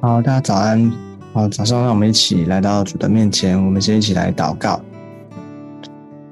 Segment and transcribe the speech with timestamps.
[0.00, 0.92] 好，大家早安。
[1.32, 4.80] 好，早上让我们一起来到主的面前，我们先一起来祷告。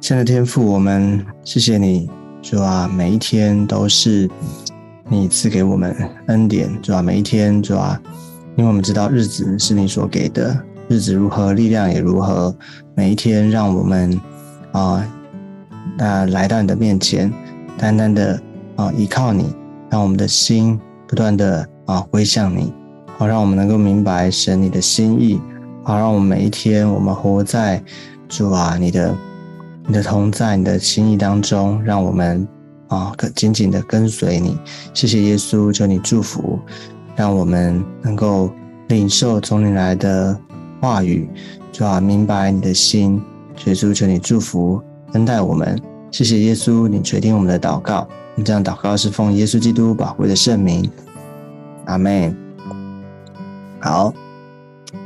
[0.01, 2.09] 亲爱的天父，我们谢谢你，
[2.41, 4.31] 主啊，每一天都是
[5.09, 5.93] 你赐给我们
[6.29, 8.01] 恩典，主啊，每一天，主啊，
[8.55, 12.55] 因为我们知道日子是你所给的，日子如何，力量也如何。
[12.95, 14.21] 每一天，让我们
[14.71, 15.05] 啊，
[15.99, 17.33] 那来到你的面前，
[17.77, 18.41] 单单的
[18.77, 19.53] 啊依靠你，
[19.91, 22.73] 让我们的心不断的啊归向你。
[23.19, 25.41] 好，让我们能够明白神你的心意。
[25.83, 27.83] 好，让我们每一天，我们活在
[28.29, 29.17] 主啊，你的、
[29.87, 31.83] 你的同在、你的心意当中。
[31.83, 32.47] 让我们
[32.89, 34.59] 啊，紧紧的跟随你。
[34.93, 36.59] 谢谢耶稣，求你祝福，
[37.15, 38.51] 让我们能够
[38.89, 40.39] 领受从你来的
[40.83, 41.27] 话语，
[41.73, 43.21] 主啊，明白你的心。
[43.65, 45.81] 耶稣，求你祝福恩待我们。
[46.11, 48.07] 谢谢耶稣，你垂听我们的祷告。
[48.35, 50.87] 你这样祷告是奉耶稣基督宝贵的圣名。
[51.87, 52.46] 阿门。
[53.81, 54.13] 好，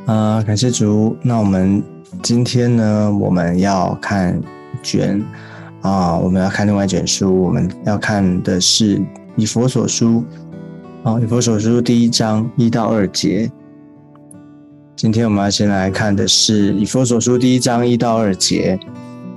[0.07, 1.17] 呃，感谢主。
[1.23, 1.83] 那我们
[2.23, 4.41] 今天呢，我们要看
[4.83, 5.23] 卷
[5.83, 7.43] 啊，我们要看另外一卷书。
[7.43, 8.99] 我们要看的是
[9.37, 10.25] 《以佛所书》
[11.09, 13.51] 啊，《以佛所书》第一章一到二节。
[14.97, 18.79] 今天我们要先来看的是《以佛所书》第一章一到二节。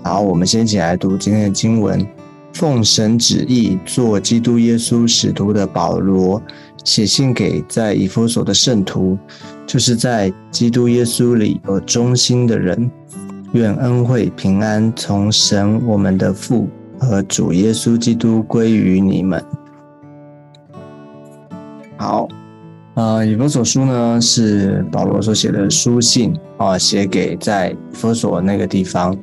[0.03, 2.05] 好，我们先一起来读今天的经文：
[2.53, 6.41] 奉神旨意做基督耶稣使徒的保罗。
[6.83, 9.17] 写信给在以弗所的圣徒，
[9.65, 12.91] 就是在基督耶稣里有忠心的人，
[13.53, 16.67] 愿恩惠平安从神我们的父
[16.99, 19.41] 和主耶稣基督归于你们。
[21.95, 22.27] 好，
[22.95, 29.15] 呃，以弗所书呢是保罗所写的书信啊，写给在以弗所那个地方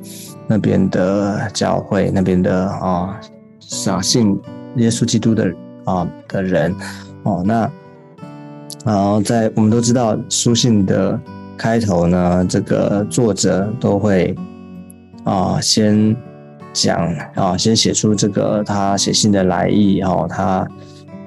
[0.51, 3.17] 那边的教会那边的啊，
[3.61, 4.37] 相信
[4.75, 5.49] 耶稣基督的
[5.85, 6.75] 啊的人。
[7.23, 7.71] 哦，那
[8.83, 11.17] 然后在我们都知道书信的
[11.57, 14.35] 开头呢，这个作者都会
[15.23, 16.13] 啊先
[16.73, 16.97] 讲
[17.35, 20.67] 啊，先写出这个他写信的来意哈，他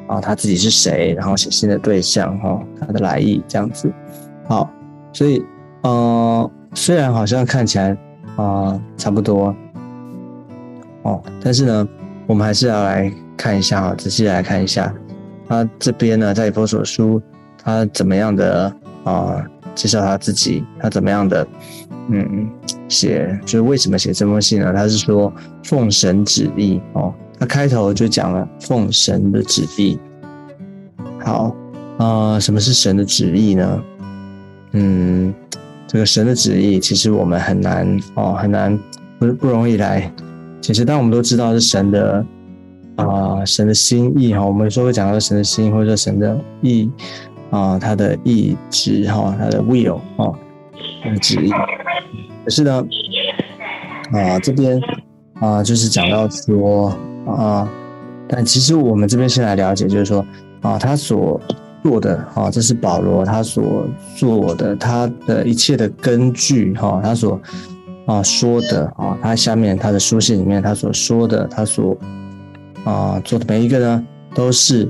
[0.06, 3.90] 啊他自己是谁，然后写信的对象哈，他的来意这样子。
[4.46, 4.68] 好，
[5.14, 5.42] 所以
[5.80, 7.96] 呃虽然好像看起来
[8.36, 9.54] 啊差不多
[11.02, 11.88] 哦，但是呢，
[12.26, 14.92] 我们还是要来看一下哈，仔细来看一下。
[15.46, 17.20] 他这边呢，在《佛所书》，
[17.62, 18.74] 他怎么样的
[19.04, 19.44] 啊？
[19.74, 21.46] 介绍他自己，他怎么样的
[22.08, 22.48] 嗯
[22.88, 23.38] 写？
[23.44, 24.72] 就是为什么写这封信呢？
[24.72, 25.32] 他是说
[25.64, 27.12] 奉神旨意哦。
[27.38, 29.98] 他开头就讲了奉神的旨意。
[31.18, 31.54] 好
[31.98, 33.82] 啊，什么是神的旨意呢？
[34.72, 35.34] 嗯，
[35.94, 38.76] 这个神的旨意，其实我们很难哦，很难
[39.20, 40.12] 不不容易来。
[40.60, 42.26] 其实，当我们都知道是神的。
[42.96, 46.88] 啊，神的心意哈，我们说会讲到神的心，或者说神的意
[47.50, 50.30] 啊，他的意志哈，他的 will 啊，
[51.02, 51.50] 他的旨意。
[52.44, 52.86] 可是呢，
[54.12, 54.80] 啊这边
[55.40, 56.96] 啊就是讲到说
[57.26, 57.68] 啊，
[58.28, 60.24] 但其实我们这边先来了解，就是说
[60.60, 61.40] 啊，他所
[61.84, 63.86] 做的啊，这是保罗他所
[64.16, 67.40] 做的，他的一切的根据哈，他所
[68.06, 71.96] 啊说的啊，他下面他的书信里面他所说的，他所。
[72.84, 74.86] 啊，做的每一个呢，都是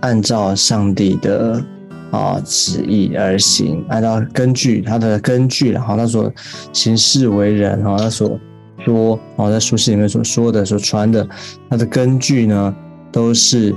[0.00, 1.62] 按照上帝的
[2.10, 6.32] 啊旨意而行，按照根据他的根据，然后他所
[6.72, 8.40] 行事为人，哈，他所
[8.82, 11.28] 说，哦，在书信里面所说的、所传的，
[11.68, 12.74] 他的根据呢，
[13.12, 13.74] 都是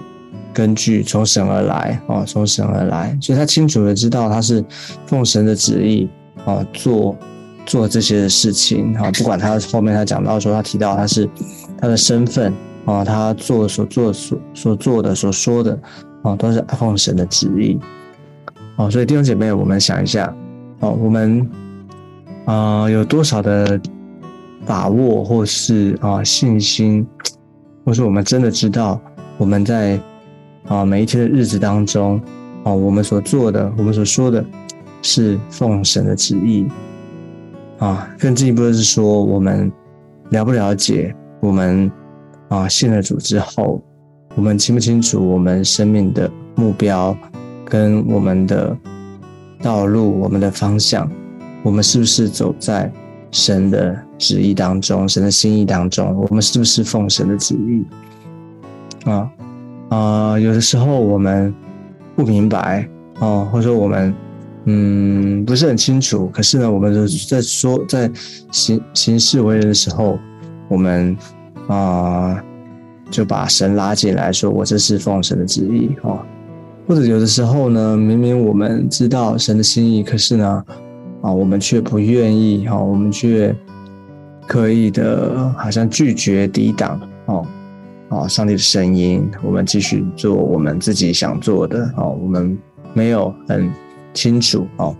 [0.57, 4.65] 根据从神而来，哦，从神而来，所以他清楚的知道他是
[5.05, 6.09] 奉神的旨意，
[6.45, 7.15] 啊，做
[7.63, 11.29] 做这些的事情，啊，不管他后面他讲到说，他提到他是
[11.79, 12.51] 他的身份。
[12.87, 15.77] 啊，他做所做所所做的所说的
[16.23, 17.77] 啊，都是奉神的旨意。
[18.77, 20.33] 哦，所以弟兄姐妹，我们想一下，
[20.79, 21.45] 哦，我们
[22.45, 23.77] 啊有多少的
[24.65, 27.05] 把握，或是啊信心，
[27.83, 28.97] 或是我们真的知道
[29.37, 29.99] 我们在
[30.67, 32.21] 啊每一天的日子当中，
[32.63, 34.43] 啊我们所做的，我们所说的，
[35.01, 36.65] 是奉神的旨意。
[37.79, 39.71] 啊，更进一步的是说，我们
[40.29, 41.91] 了不了解我们。
[42.49, 43.83] 啊，信了主之后，
[44.35, 47.13] 我们清不清楚我们生命的目标
[47.65, 48.73] 跟我们的
[49.61, 51.11] 道路、我们的方向？
[51.61, 52.89] 我们是不是走在
[53.31, 56.15] 神的旨意当中、神的心意当中？
[56.29, 57.85] 我们是不是奉神的旨意？
[59.09, 59.29] 啊
[59.89, 61.53] 啊，有的时候我们
[62.15, 62.87] 不明白
[63.19, 64.13] 啊，或者说我们
[64.65, 66.27] 嗯不是很清楚。
[66.33, 66.93] 可是呢，我们
[67.29, 68.11] 在说在
[68.51, 70.17] 行行事为人的时候，
[70.67, 71.15] 我们。
[71.67, 72.41] 啊，
[73.11, 76.17] 就把神拉进来，说我这是奉神的旨意哦。
[76.87, 80.63] 或者有的时候呢，明明我们知道神的心意，可是呢，
[81.21, 83.53] 啊，我们却不愿意，哈，我们却
[84.47, 87.47] 刻意的，好像拒绝抵挡，哦，啊，
[88.09, 92.57] 啊上帝的声音，我们继续做我们自己想做的，哦，我们
[92.93, 93.71] 没有很
[94.13, 94.95] 清楚，哦，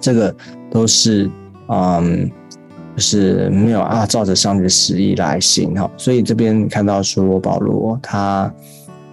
[0.00, 0.34] 这个
[0.70, 1.30] 都是，
[1.68, 2.30] 嗯，
[2.96, 8.52] 就是没有啊，照着上帝的旨意来行，哈，所以这边看到说保罗他。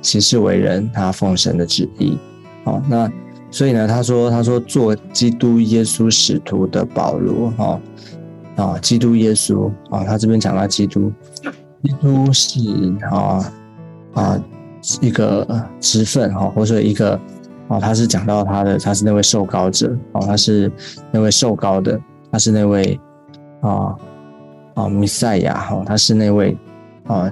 [0.04, 2.18] 行事为人，他奉神的旨意，
[2.64, 3.08] 哦，那
[3.52, 7.80] 所以呢，他说，他说做基督耶稣使徒的保罗，哈，
[8.56, 11.14] 啊，基督耶稣，啊，他这边讲到基督，
[11.84, 12.60] 基督是
[13.10, 13.54] 啊
[14.14, 14.44] 啊
[15.02, 15.46] 一个
[15.80, 17.20] 职分，哈，或者一个，
[17.68, 20.72] 哦，他是讲到他的，他是那位受膏者，哦，他是
[21.12, 22.00] 那位受膏的，
[22.32, 23.00] 他是那位
[23.62, 23.96] 啊
[24.76, 26.58] 啊弥赛亚，哈，他是那位
[27.08, 27.32] 啊。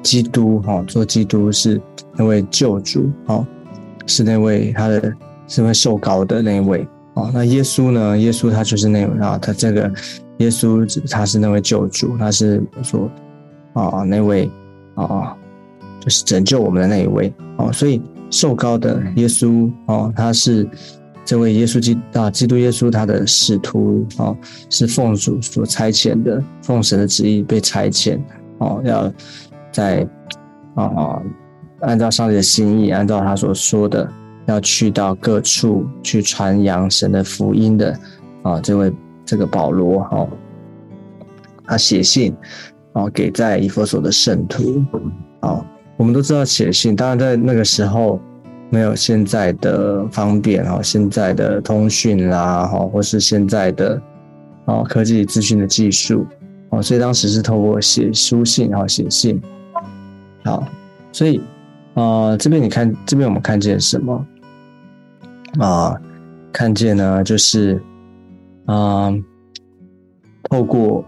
[0.00, 1.78] 基督哈，做基督是
[2.14, 3.44] 那位救主哦，
[4.06, 5.12] 是那位他的
[5.48, 7.28] 是位受膏的那位哦。
[7.34, 8.16] 那耶稣呢？
[8.16, 9.92] 耶稣他就是那位啊，他这个
[10.38, 13.10] 耶稣他是那位救主，他是说
[13.82, 14.50] 啊那位
[14.94, 15.36] 啊，
[16.00, 17.72] 就是拯救我们的那一位哦。
[17.72, 20.68] 所以受膏的耶稣哦，他是
[21.24, 24.36] 这位耶稣基啊，基督耶稣他的使徒哦，
[24.70, 28.18] 是奉主所差遣的，奉神的旨意被差遣
[28.58, 29.12] 哦，要。
[29.70, 30.04] 在
[30.74, 31.22] 啊，
[31.80, 34.10] 按照上帝的心意，按照他所说的，
[34.46, 37.96] 要去到各处去传扬神的福音的
[38.42, 38.90] 啊，这位
[39.24, 40.26] 这个保罗哈，
[41.64, 42.34] 他写信
[42.98, 44.82] 啊给在以弗所的圣徒
[45.40, 45.64] 啊，
[45.96, 48.20] 我们都知道写信，当然在那个时候
[48.70, 54.02] 没有现在的方便哦，现在的通讯啦哈，或是现在的
[54.64, 56.26] 啊科技资讯的技术
[56.70, 59.40] 啊，所以当时是透过写书信哈，写信。
[60.44, 60.66] 好，
[61.12, 61.40] 所以，
[61.94, 64.26] 呃，这边你看，这边我们看见什么？
[65.58, 65.94] 啊，
[66.52, 67.78] 看见呢，就是，
[68.66, 69.12] 啊，
[70.48, 71.04] 透过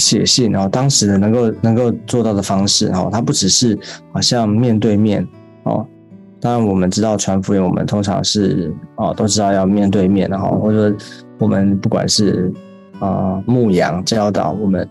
[0.00, 3.78] 写信，然后当时的能够能够做到的方式，哦，它不只是
[4.12, 5.24] 好像面对面，
[5.64, 5.86] 哦，
[6.40, 10.96] 当然我们知道传福音，我们通常是，哦，都知道要面对面的哈，或者说
[11.38, 12.52] 我们不管是
[12.98, 14.88] 啊牧羊教导我们，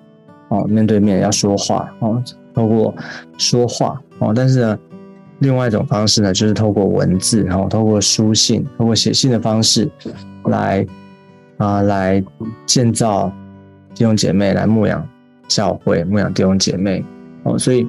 [0.50, 2.24] 哦，面对面要说话，哦。
[2.56, 2.94] 透过
[3.38, 4.80] 说话哦，但是呢，
[5.38, 9.90] 另外一种方式呢，就是透过文字，然后透过书信、透过写信的方式，
[10.46, 10.86] 来
[11.58, 12.22] 啊，来
[12.66, 13.32] 建造
[14.00, 15.06] 弟兄姐妹，来牧养
[15.50, 17.04] 教会、牧养弟兄姐妹
[17.44, 17.60] 哦。
[17.60, 17.86] 所以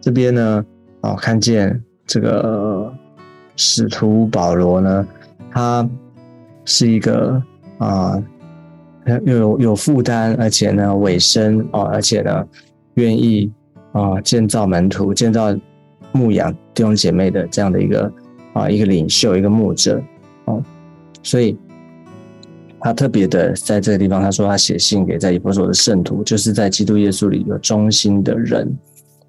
[0.00, 0.64] 这边呢，
[1.02, 2.92] 哦，看见这个
[3.54, 5.06] 使徒保罗呢，
[5.52, 5.88] 他
[6.64, 7.40] 是一个
[7.78, 8.20] 啊，
[9.24, 12.44] 又有有负担，而且呢，委身哦，而且呢，
[12.94, 13.50] 愿意。
[13.92, 15.56] 啊，建造门徒、建造
[16.10, 18.12] 牧养弟兄姐妹的这样的一个
[18.52, 20.02] 啊，一个领袖、一个牧者
[20.46, 20.60] 哦，
[21.22, 21.56] 所以
[22.84, 28.70] 他特别的在这个地方，他说他写信给在以弗所的圣徒，就是在基督耶稣里有忠心的人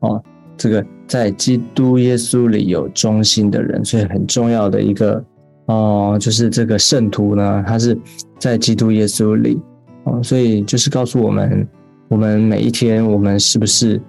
[0.01, 0.21] 哦。
[0.57, 5.23] 这个在基督耶稣里有忠心的人，所以很重要的一个
[5.67, 7.97] 哦，就是这个圣徒呢，他是
[8.37, 9.57] 在基督耶稣里
[10.03, 11.65] 哦，所以就是告诉我们，
[12.09, 14.01] 我们每一天我们是不是？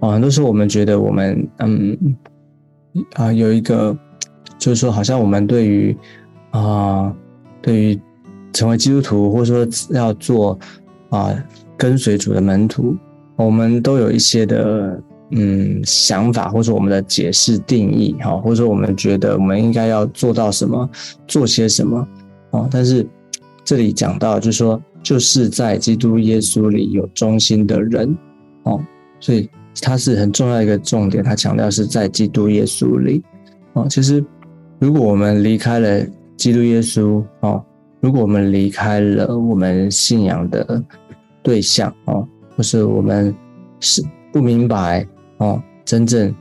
[0.00, 1.96] 啊，很多时候我们觉得我们，嗯，
[3.14, 3.96] 啊，有一个，
[4.58, 5.96] 就是说，好像我们对于，
[6.50, 7.14] 啊，
[7.62, 8.00] 对于
[8.52, 10.58] 成为基督徒，或者说要做
[11.08, 11.34] 啊
[11.76, 12.96] 跟随主的门徒，
[13.36, 20.88] 我们都有一些的，嗯，想法，或者我们的解释定义，哈，或者说我们觉得我们应该要做到什么，
[21.26, 22.06] 做些什么，
[22.50, 23.06] 啊，但是
[23.64, 28.16] 这里讲到，就是说，就是在基督耶稣里有忠心的人，
[28.64, 28.80] 哦，
[29.20, 29.48] 所以。
[29.82, 33.22] 它是很重要一个重点，他强调是在基督耶稣里，
[33.72, 34.22] 哦，其实
[34.80, 36.04] 如果我们离开了
[36.36, 37.64] 基督耶稣，哦，
[38.00, 40.82] 如果我们离开了我们信仰的
[41.42, 42.26] 对象，哦，
[42.56, 43.34] 或是我们
[43.80, 44.02] 是
[44.32, 45.06] 不明白，
[45.38, 46.34] 哦，真正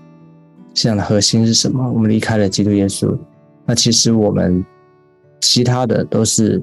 [0.74, 3.18] 信仰的核心是什么，我们离开了基督耶稣，
[3.66, 4.66] 那其实我们
[5.42, 6.62] 其他的都是，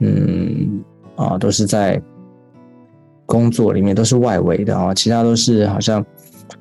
[0.00, 0.82] 嗯，
[1.16, 2.00] 啊，都是在。
[3.28, 6.00] 工作里面都是外围的啊，其他都是好像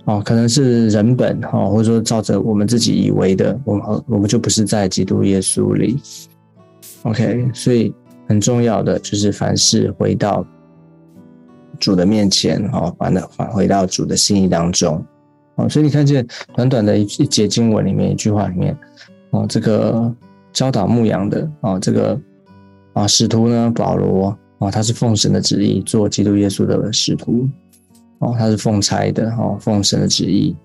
[0.06, 6.00] 哦，可能是人本哈，或者说照着我们自己以为的，我们我们就不是在基督耶稣里。
[7.06, 7.92] OK，所以
[8.28, 10.46] 很重要的就是凡事回到
[11.80, 15.04] 主的面前哦，反的返回到主的心意当中
[15.56, 15.68] 哦。
[15.70, 18.78] 所以你看见短短的一一节经文里面一句话里面
[19.32, 20.14] 哦，这个
[20.52, 22.20] 教导牧羊的哦，这个
[22.94, 24.38] 啊使徒呢保罗。
[24.60, 27.46] 哦，他是奉神的旨意做基督耶稣的使徒，
[28.20, 30.56] 哦，他是奉差的，哦，奉神的旨意，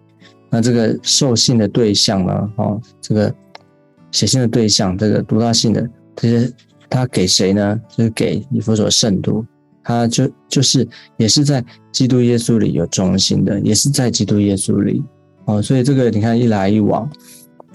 [0.48, 2.52] 那这个受信的对象呢？
[2.54, 3.34] 哦，这个
[4.12, 5.90] 写信的对象，这个读到信的
[6.20, 6.52] 这些，
[6.88, 7.80] 他给谁呢？
[7.88, 9.44] 就是给以弗所圣徒，
[9.82, 10.86] 他就就是
[11.16, 15.02] 也是在基督耶稣里有中心的，也是在基督耶稣里
[15.46, 15.62] 哦。
[15.62, 17.10] 所以这个你看一来一往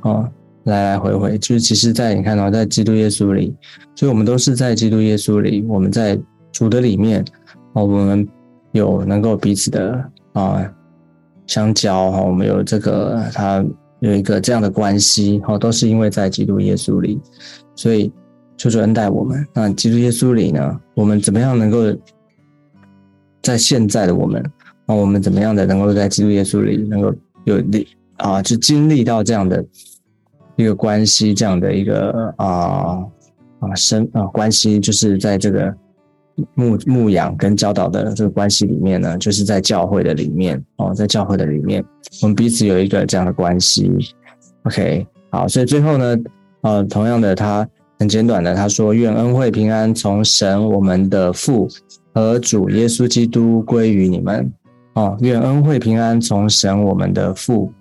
[0.03, 0.29] 哦，
[0.65, 3.55] 来来回回，就是其实，在你看到在基督耶稣里，
[3.95, 6.19] 所以我们都是在基督耶稣里，我们在
[6.51, 7.25] 主的里面
[7.73, 8.27] 哦，我们
[8.71, 10.71] 有能够彼此的啊。
[11.47, 13.63] 相交哈，我们有这个，他
[13.99, 17.21] 有一个这样的关系哈，都是因为在基督耶稣里，
[17.75, 18.11] 所以
[18.57, 19.45] 求主恩待我们。
[19.53, 21.93] 那基督耶稣里呢，我们怎么样能够
[23.41, 24.43] 在现在的我们
[24.85, 27.13] 啊，我们怎么样的能够在基督耶稣里能够
[27.45, 29.63] 有力啊，就经历到这样的
[30.55, 33.03] 一个关系，这样的一个啊
[33.59, 35.75] 啊生啊关系，就是在这个。
[36.55, 41.81] 牧牧养跟教导的这个关系里面呢，就是在教会的里面哦，在教会的里面，
[42.21, 43.89] 我们彼此有一个这样的关系。
[44.63, 46.17] OK，好，所以最后呢，
[46.59, 47.65] 呃，同样的，他
[47.99, 51.67] 很简短的，他说：“愿恩惠平安从神我们的父
[52.13, 54.51] 和主耶稣基督归于你们。”
[54.95, 57.71] 哦，愿恩惠平安从神我们的父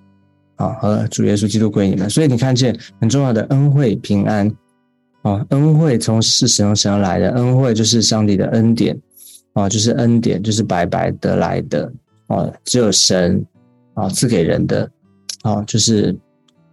[0.56, 2.10] 啊和主耶稣基督归你们。
[2.10, 4.50] 所以你看见很重要的恩惠平安。
[5.22, 8.94] 啊，恩惠从是神神来的，恩惠就是上帝的恩典，
[9.54, 11.90] 啊，就是恩典，就是白白得来的，
[12.26, 13.42] 啊，只有神
[13.94, 14.86] 啊赐给人的，
[15.40, 16.14] 啊，就是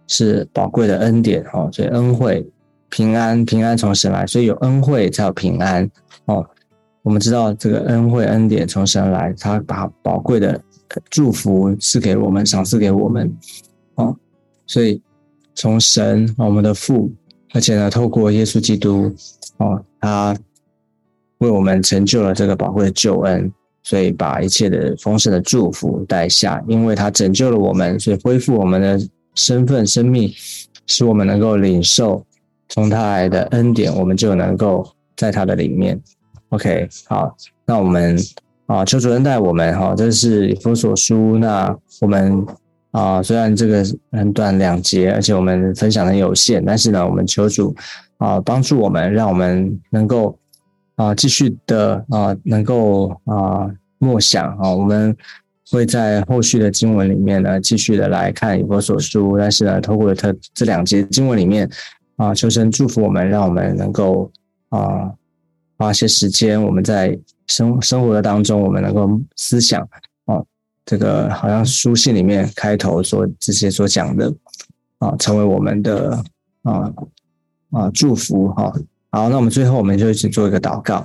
[0.06, 2.46] 是宝贵的恩典，哦，所以恩惠
[2.92, 5.90] 平安平安从神来，所以有恩惠才有平安，
[6.26, 6.46] 哦，
[7.02, 10.60] 我们知道这个恩惠恩典从神来，他把宝贵的
[11.08, 13.34] 祝福赐给我们，赏赐给我们，
[13.94, 14.14] 哦，
[14.66, 15.00] 所以
[15.54, 17.10] 从神我们的父。
[17.54, 19.14] 而且呢，透过耶稣基督，
[19.58, 20.34] 哦，他
[21.38, 23.50] 为我们成就了这个宝贵的救恩，
[23.82, 26.62] 所以把一切的丰盛的祝福带下。
[26.66, 28.98] 因为他拯救了我们，所以恢复我们的
[29.34, 30.32] 身份、生命，
[30.86, 32.24] 使我们能够领受
[32.72, 34.86] 从他来的恩典，我们就能够
[35.16, 36.00] 在他的里面。
[36.48, 38.18] OK，好，那我们
[38.66, 42.44] 啊，求主恩待我们哈，这是以弗所书，那我们。
[42.92, 47.74] 啊，虽然这个很短两节，而且我们分享的有限，但是呢，我们求主
[48.18, 50.38] 啊帮助我们，让我们能够
[50.96, 55.16] 啊继续的啊能够啊默想啊，我们
[55.70, 61.66] 会在后续的经文里面呢继续的来看以弗所书，但是呢，透过它这两节经文里面
[62.22, 64.30] 啊，求神祝福我们，让我们能够
[64.68, 65.12] 啊
[65.76, 69.82] 花些时间，我们在生生活的当中，我们能够思想
[70.26, 70.40] 啊。
[70.84, 74.32] 这个好像书信里面开头所这些所讲的
[74.98, 76.22] 啊，成为我们的
[76.62, 76.92] 啊
[77.72, 78.72] 啊祝福哈。
[79.10, 81.04] 好，那我们最后我们就一起做一个祷告。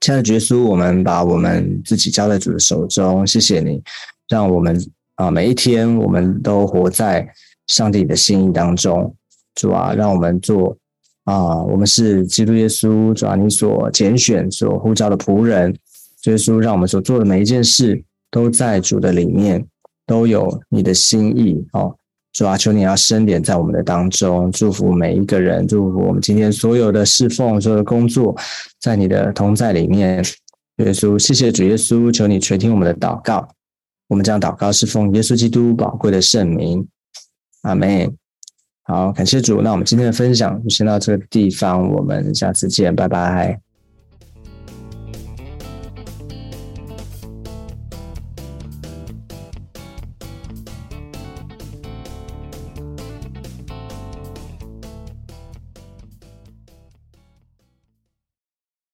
[0.00, 3.82] 亲爱的耶稣，我们把我们自己交在主的手中，谢谢你，
[4.28, 4.80] 让我们
[5.16, 7.28] 啊每一天我们都活在
[7.66, 9.12] 上帝的心意当中。
[9.54, 10.76] 主啊，让我们做
[11.24, 15.74] 啊，我们是基督耶稣，主啊，你所拣选、所呼召的仆人。
[16.24, 18.02] 耶稣，让我们所做的每一件事。
[18.30, 19.62] 都在主的里面，
[20.06, 21.94] 都有你的心意哦。
[22.32, 28.34] 主啊，求你要升点在我们的当中，祝福每一个人，祝福我们今天所有的侍奉、所有的工作，
[28.80, 30.24] 在你的同在里面。
[30.78, 33.46] 耶稣，谢谢主耶稣，求你垂听我们的祷告。
[34.08, 36.88] 我们这样祷告是奉耶稣基督宝贵的圣名，
[37.64, 38.16] 阿门。
[38.84, 39.60] 好，感谢主。
[39.62, 43.71] 那我们今天的分享就先到这个地方，我们下次见，拜拜。